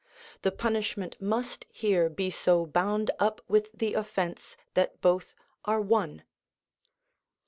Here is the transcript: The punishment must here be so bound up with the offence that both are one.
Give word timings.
The 0.41 0.51
punishment 0.51 1.15
must 1.21 1.67
here 1.69 2.09
be 2.09 2.31
so 2.31 2.65
bound 2.65 3.11
up 3.19 3.39
with 3.47 3.69
the 3.71 3.93
offence 3.93 4.57
that 4.73 4.99
both 4.99 5.35
are 5.65 5.79
one. 5.79 6.23